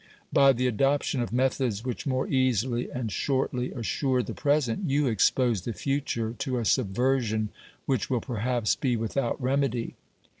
[0.33, 5.61] By the adoption of methods which more easily and shortly assure the present, you expose
[5.61, 7.49] the future to a subversion
[7.85, 9.93] which will perhaps be without remedy.